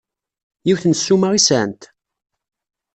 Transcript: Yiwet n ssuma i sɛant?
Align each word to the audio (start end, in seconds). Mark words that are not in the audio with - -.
Yiwet 0.65 0.85
n 0.87 0.93
ssuma 0.97 1.27
i 1.37 1.41
sɛant? 1.41 1.81